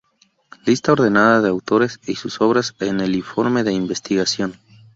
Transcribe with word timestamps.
Lista 0.65 0.93
ordenada 0.93 1.41
de 1.43 1.49
autores 1.49 1.99
y 2.07 2.15
sus 2.15 2.41
obras 2.41 2.73
en 2.79 3.01
el 3.01 3.13
informe 3.15 3.63
de 3.63 3.71
investigación. 3.73 4.55